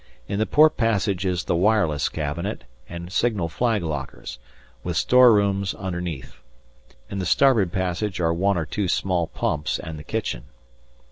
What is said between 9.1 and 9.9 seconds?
pumps